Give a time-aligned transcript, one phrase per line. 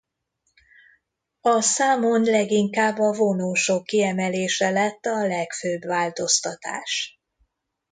[1.41, 7.19] A számon leginkább a vonósok kiemelése lett a legfőbb változtatás.